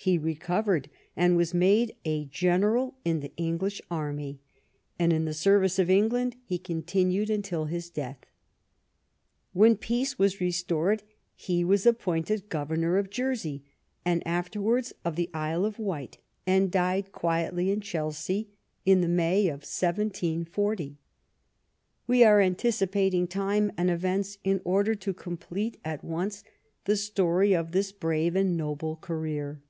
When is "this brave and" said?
27.72-28.56